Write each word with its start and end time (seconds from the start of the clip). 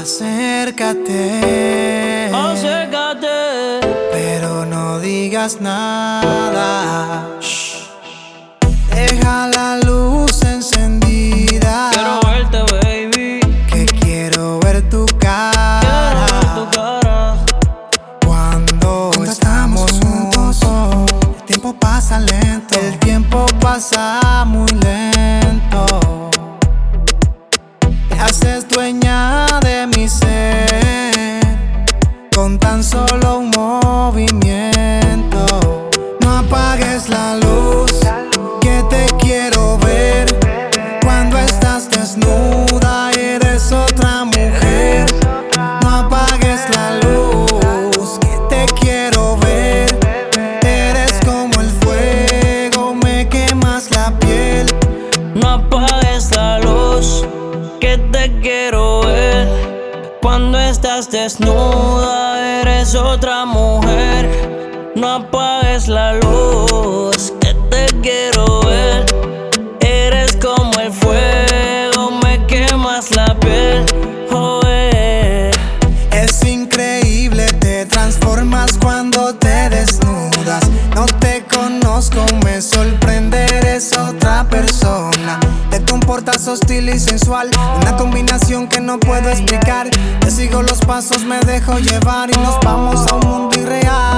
Acércate. 0.00 1.40
Acércate. 2.32 3.80
Pero 4.10 4.64
no 4.64 4.98
digas 4.98 5.60
nada. 5.60 7.38
Cuando 60.22 60.58
estás 60.58 61.10
desnuda, 61.10 62.60
eres 62.60 62.94
otra 62.94 63.46
mujer. 63.46 64.92
No 64.94 65.08
apagues 65.14 65.88
la 65.88 66.14
luz, 66.14 67.32
que 67.40 67.54
te 67.70 67.86
quiero 68.02 68.39
hostil 86.10 86.88
y 86.88 86.98
sensual, 86.98 87.50
una 87.80 87.96
combinación 87.96 88.66
que 88.66 88.80
no 88.80 88.98
puedo 88.98 89.28
explicar. 89.30 89.88
Te 90.20 90.30
sigo 90.30 90.60
los 90.60 90.80
pasos, 90.80 91.24
me 91.24 91.38
dejo 91.40 91.78
llevar 91.78 92.30
y 92.30 92.32
nos 92.32 92.58
vamos 92.64 93.06
a 93.06 93.14
un 93.14 93.28
mundo 93.28 93.60
irreal. 93.60 94.09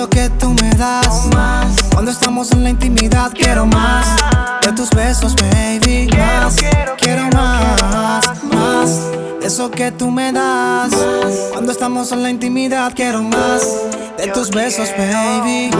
Eso 0.00 0.08
que 0.08 0.30
tú 0.30 0.54
me 0.62 0.70
das. 0.70 1.26
Más 1.34 1.74
cuando 1.92 2.10
estamos 2.10 2.50
en 2.52 2.64
la 2.64 2.70
intimidad, 2.70 3.32
quiero 3.34 3.66
más 3.66 4.06
de 4.62 4.72
tus 4.72 4.88
besos, 4.90 5.34
baby. 5.36 6.08
Más 6.16 6.56
quiero 6.98 7.28
más, 7.28 8.24
más 8.44 8.98
eso 9.42 9.70
que 9.70 9.92
tú 9.92 10.10
me 10.10 10.32
das. 10.32 10.90
Cuando 11.52 11.72
estamos 11.72 12.12
en 12.12 12.22
la 12.22 12.30
intimidad, 12.30 12.92
quiero 12.94 13.22
más 13.22 13.62
de 14.16 14.28
tus 14.28 14.50
besos, 14.50 14.88
baby. 14.96 15.70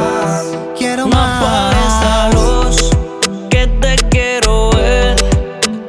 Quiero 0.76 1.06
No 1.06 1.16
apagues 1.16 1.94
la 2.02 2.28
más. 2.28 2.34
luz, 2.34 2.90
que 3.48 3.66
te 3.80 3.96
quiero 4.10 4.70
ver. 4.72 5.16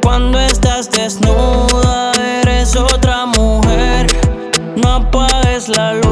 Cuando 0.02 0.40
estás 0.40 0.90
desnuda, 0.90 2.14
eres 2.42 2.78
otra 2.78 3.26
mujer. 3.26 4.08
No 4.78 4.94
apagues 4.94 5.68
la 5.68 5.96
luz, 5.96 6.11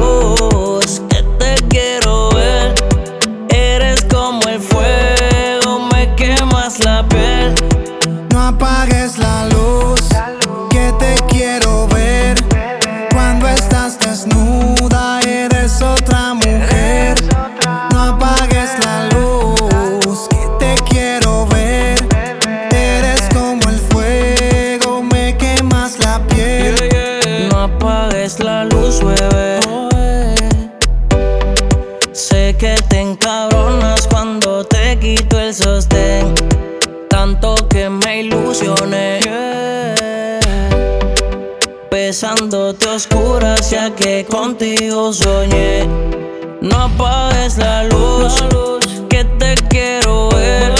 luz, 28.69 28.99
bebé. 29.03 29.59
Sé 32.11 32.55
que 32.57 32.75
te 32.89 32.99
encabronas 32.99 34.07
cuando 34.07 34.63
te 34.63 34.97
quito 34.99 35.39
el 35.39 35.53
sostén. 35.53 36.33
Tanto 37.09 37.55
que 37.69 37.89
me 37.89 38.21
ilusioné. 38.21 39.19
Yeah. 39.23 39.59
Pesándote 41.89 42.87
oscuras, 42.87 43.69
ya 43.69 43.93
que 43.95 44.25
contigo 44.25 45.13
soñé. 45.13 45.87
No 46.61 46.75
apagues 46.75 47.57
la 47.57 47.83
luz, 47.83 48.43
que 49.09 49.23
te 49.37 49.53
quiero 49.69 50.29
ver. 50.29 50.73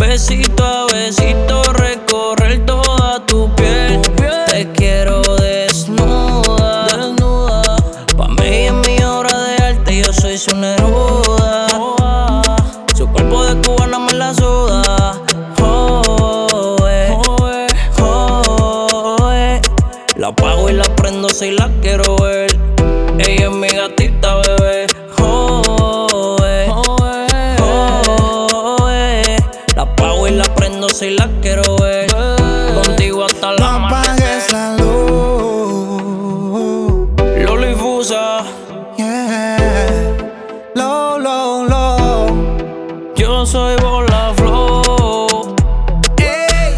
Besito 0.00 0.64
a 0.64 0.86
besito, 0.86 1.62
recorrer 1.74 2.64
toda 2.64 3.24
tu 3.26 3.54
piel. 3.54 4.00
Te 4.48 4.66
quiero 4.72 5.20
apago 20.36 20.68
y 20.68 20.72
la 20.74 20.84
prendo 20.96 21.28
si 21.28 21.50
la 21.50 21.70
quiero 21.80 22.16
ver. 22.18 22.56
Ella 23.18 23.46
es 23.46 23.50
mi 23.50 23.68
gatita, 23.68 24.36
bebé. 24.36 24.86
La 29.74 29.82
apago 29.82 30.26
y 30.28 30.30
la 30.32 30.44
prendo 30.54 30.88
si 30.88 31.10
la 31.10 31.28
quiero 31.40 31.76
ver. 31.76 32.10
Contigo 32.74 33.24
hasta 33.24 33.52
la 33.52 33.78
no 33.78 33.86
apagues 33.86 34.52
la 34.52 34.76
luz. 34.76 36.02
Loli 37.38 37.74
Fusa. 37.74 38.42
Yeah. 38.96 40.16
Low, 40.74 41.18
low, 41.18 41.64
low. 41.66 43.14
Yo 43.16 43.44
soy 43.46 43.76
bola 43.76 44.32
flow. 44.36 45.54
Ey. 46.18 46.74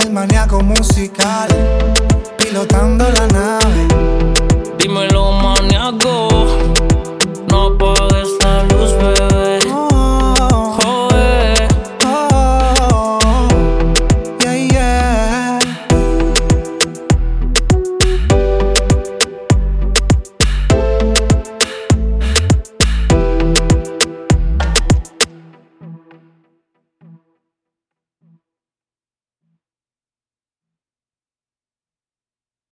El 0.00 0.10
maníaco 0.12 0.62
musical 0.62 1.48
pilotando 2.58 3.04
la 3.12 3.26
nave. 3.28 4.17